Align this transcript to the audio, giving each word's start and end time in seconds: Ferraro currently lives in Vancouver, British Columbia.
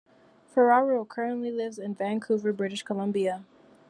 Ferraro 0.47 1.05
currently 1.05 1.51
lives 1.51 1.77
in 1.77 1.93
Vancouver, 1.93 2.51
British 2.51 2.81
Columbia. 2.81 3.43